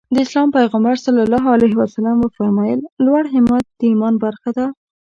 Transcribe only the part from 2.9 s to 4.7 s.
لوړ همت د ايمان برخه ده.